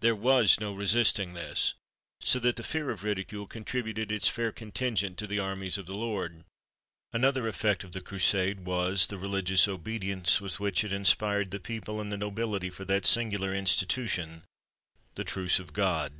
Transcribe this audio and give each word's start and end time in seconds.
There 0.00 0.14
was 0.14 0.60
no 0.60 0.74
resisting 0.74 1.32
this; 1.32 1.72
so 2.20 2.38
that 2.40 2.56
the 2.56 2.62
fear 2.62 2.90
of 2.90 3.02
ridicule 3.02 3.46
contributed 3.46 4.12
its 4.12 4.28
fair 4.28 4.52
contingent 4.52 5.16
to 5.16 5.26
the 5.26 5.38
armies 5.38 5.78
of 5.78 5.86
the 5.86 5.94
Lord. 5.94 6.44
Another 7.10 7.48
effect 7.48 7.82
of 7.82 7.92
the 7.92 8.02
Crusade 8.02 8.66
was, 8.66 9.06
the 9.06 9.16
religious 9.16 9.66
obedience 9.66 10.42
with 10.42 10.60
which 10.60 10.84
it 10.84 10.92
inspired 10.92 11.52
the 11.52 11.58
people 11.58 12.02
and 12.02 12.12
the 12.12 12.18
nobility 12.18 12.68
for 12.68 12.84
that 12.84 13.06
singular 13.06 13.54
institution 13.54 14.42
"The 15.14 15.24
Truce 15.24 15.58
of 15.58 15.72
God." 15.72 16.12